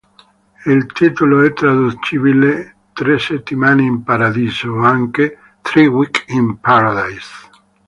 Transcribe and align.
Il 0.65 0.87
titolo 0.93 1.43
è 1.43 1.53
traducibile 1.53 2.75
"tre 2.91 3.19
settimane 3.19 3.83
in 3.83 4.01
paradiso" 4.01 4.71
o 4.71 4.83
anche 4.83 5.37
"tre 5.61 5.85
Week 5.85 6.25
in 6.29 6.57
paradiso". 6.59 7.47